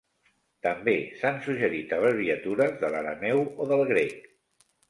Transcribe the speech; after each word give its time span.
També 0.67 0.95
s"han 1.17 1.37
suggerit 1.49 1.93
abreviatures 1.99 2.75
de 2.85 2.91
l"arameu 2.91 3.47
o 3.47 3.69
del 3.75 3.85
grec. 3.93 4.21